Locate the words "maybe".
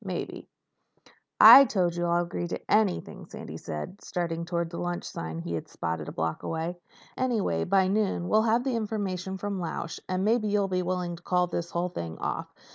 0.03-0.49, 10.25-10.47